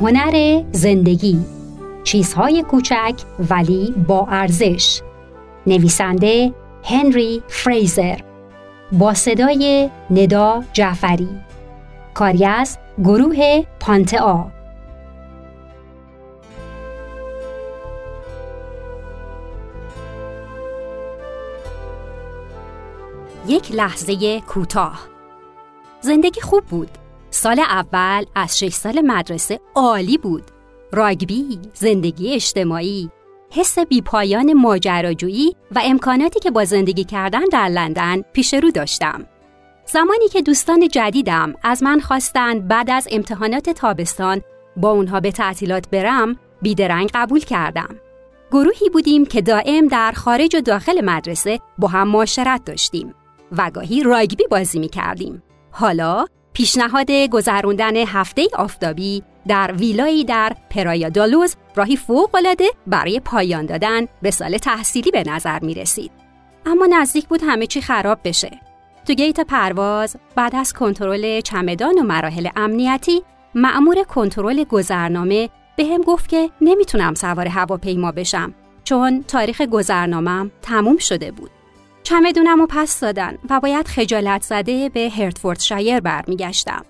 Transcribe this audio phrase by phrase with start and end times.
[0.00, 1.38] هنر زندگی.
[2.04, 3.14] چیزهای کوچک
[3.50, 5.02] ولی با ارزش.
[5.66, 6.54] نویسنده
[6.84, 8.18] هنری فریزر.
[8.92, 11.28] با صدای ندا جعفری.
[12.14, 14.46] کاری از گروه پانتئا.
[23.46, 25.00] یک لحظه کوتاه.
[26.00, 26.99] زندگی خوب بود.
[27.30, 30.42] سال اول از شش سال مدرسه عالی بود
[30.92, 33.10] راگبی، زندگی اجتماعی،
[33.50, 39.26] حس بیپایان ماجراجویی و امکاناتی که با زندگی کردن در لندن پیش رو داشتم.
[39.86, 44.42] زمانی که دوستان جدیدم از من خواستند بعد از امتحانات تابستان
[44.76, 47.96] با اونها به تعطیلات برم، بیدرنگ قبول کردم.
[48.52, 53.14] گروهی بودیم که دائم در خارج و داخل مدرسه با هم معاشرت داشتیم
[53.52, 55.42] و گاهی راگبی بازی می کردیم.
[55.70, 56.26] حالا
[56.60, 64.58] پیشنهاد گذراندن هفته آفتابی در ویلایی در پرایادالوز راهی فوق‌العاده برای پایان دادن به سال
[64.58, 66.10] تحصیلی به نظر می رسید.
[66.66, 68.60] اما نزدیک بود همه چی خراب بشه.
[69.06, 73.22] تو گیت پرواز بعد از کنترل چمدان و مراحل امنیتی
[73.54, 80.98] مأمور کنترل گذرنامه به هم گفت که نمی‌تونم سوار هواپیما بشم چون تاریخ گذرنامم تموم
[80.98, 81.50] شده بود.
[82.10, 86.84] چمدونم و پس دادن و باید خجالت زده به هرتفورد شایر برمیگشتم.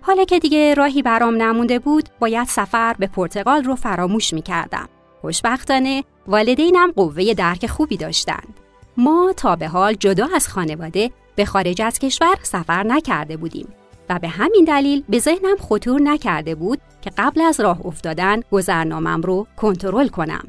[0.00, 4.88] حالا که دیگه راهی برام نمونده بود باید سفر به پرتغال رو فراموش می کردم.
[5.20, 8.60] خوشبختانه والدینم قوه درک خوبی داشتند.
[8.96, 13.68] ما تا به حال جدا از خانواده به خارج از کشور سفر نکرده بودیم
[14.08, 19.22] و به همین دلیل به ذهنم خطور نکرده بود که قبل از راه افتادن گذرنامم
[19.22, 20.48] رو کنترل کنم.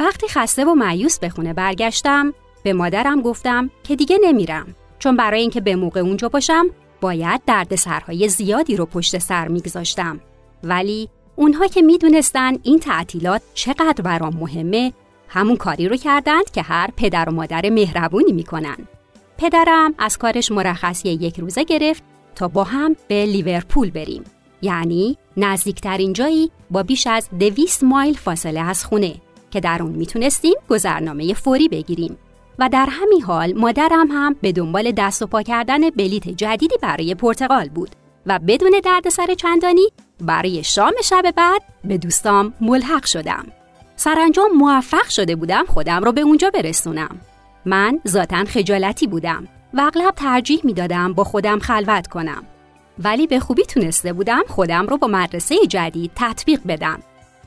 [0.00, 4.74] وقتی خسته و معیوس به خونه برگشتم به مادرم گفتم که دیگه نمیرم.
[4.98, 6.66] چون برای اینکه به موقع اونجا باشم
[7.00, 10.20] باید دردسرهای زیادی رو پشت سر میگذاشتم.
[10.64, 14.92] ولی اونها که می‌دونستن این تعطیلات چقدر برام مهمه
[15.28, 18.76] همون کاری رو کردند که هر پدر و مادر مهربونی می‌کنن.
[19.38, 22.02] پدرم از کارش مرخصی یک روزه گرفت
[22.34, 24.24] تا با هم به لیورپول بریم.
[24.62, 29.14] یعنی نزدیکترین جایی با بیش از دویست مایل فاصله از خونه
[29.50, 32.16] که در اون می‌تونستیم گذرنامه فوری بگیریم.
[32.58, 37.14] و در همین حال مادرم هم به دنبال دست و پا کردن بلیت جدیدی برای
[37.14, 37.90] پرتغال بود
[38.26, 39.88] و بدون دردسر چندانی
[40.20, 43.46] برای شام شب بعد به دوستام ملحق شدم.
[43.96, 47.20] سرانجام موفق شده بودم خودم رو به اونجا برسونم.
[47.64, 52.44] من ذاتا خجالتی بودم و اغلب ترجیح می‌دادم با خودم خلوت کنم.
[52.98, 57.02] ولی به خوبی تونسته بودم خودم رو با مدرسه جدید تطبیق بدم.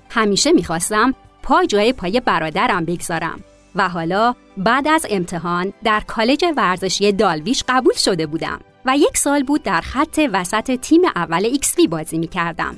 [0.09, 1.13] همیشه می‌خواستم
[1.43, 3.39] پا جای پای برادرم بگذارم
[3.75, 9.43] و حالا بعد از امتحان در کالج ورزشی دالویش قبول شده بودم و یک سال
[9.43, 12.75] بود در خط وسط تیم اول ایکس بازی می کردم.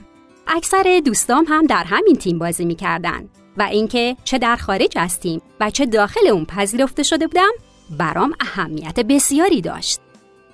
[0.47, 5.19] اکثر دوستام هم در همین تیم بازی می کردن و اینکه چه در خارج از
[5.19, 7.51] تیم و چه داخل اون پذیرفته شده بودم
[7.97, 9.99] برام اهمیت بسیاری داشت.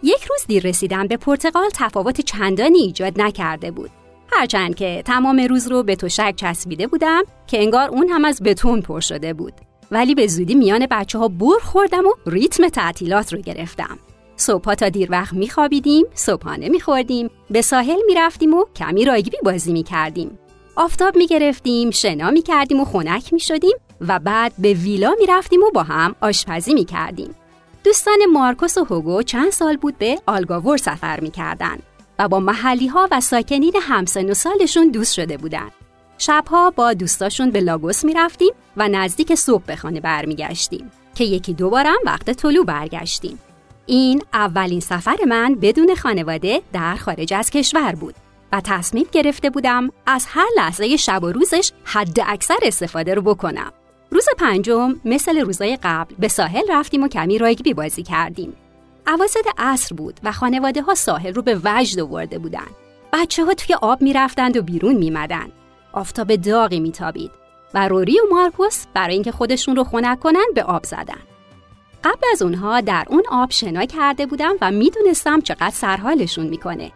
[0.03, 3.89] یک روز دیر رسیدن به پرتغال تفاوت چندانی ایجاد نکرده بود.
[4.31, 8.81] هرچند که تمام روز رو به تشک چسبیده بودم که انگار اون هم از بتون
[8.81, 9.53] پر شده بود.
[9.93, 13.99] ولی به زودی میان بچه ها بور خوردم و ریتم تعطیلات رو گرفتم.
[14.35, 20.39] صبحها تا دیر وقت میخوابیدیم، صبحانه میخوردیم، به ساحل می‌رفتیم و کمی رایگبی بازی می‌کردیم.
[20.75, 26.15] آفتاب می‌گرفتیم، شنا می‌کردیم و خنک می‌شدیم و بعد به ویلا می‌رفتیم و با هم
[26.21, 27.35] آشپزی می‌کردیم.
[27.83, 31.77] دوستان مارکوس و هوگو چند سال بود به آلگاور سفر می‌کردن
[32.19, 35.71] و با محلی ها و ساکنین همسن و سالشون دوست شده بودند.
[36.25, 41.97] شبها با دوستاشون به لاگوس می‌رفتیم و نزدیک صبح به خانه برمیگشتیم که یکی دوبارم
[42.05, 43.39] وقت طلوع برگشتیم.
[43.85, 48.15] این اولین سفر من بدون خانواده در خارج از کشور بود
[48.51, 53.71] و تصمیم گرفته بودم از هر لحظه شب و روزش حد اکثر استفاده رو بکنم.
[54.11, 58.53] روز پنجم مثل روزای قبل به ساحل رفتیم و کمی رایگبی بازی کردیم.
[59.07, 62.67] عواسط عصر بود و خانواده ها ساحل رو به وجد آورده بودن.
[63.13, 65.51] بچه ها توی آب می‌رفتند و بیرون میمدند.
[65.93, 67.31] آفتاب داغی میتابید
[67.73, 71.19] و روری و مارکوس برای اینکه خودشون رو خنک کنن به آب زدن.
[72.03, 76.91] قبل از اونها در اون آب شنا کرده بودم و می‌دونستم چقدر سرحالشون می‌کنه